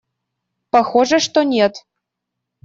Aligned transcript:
Похоже, 0.73 1.19
что 1.19 1.43
нет. 1.43 1.85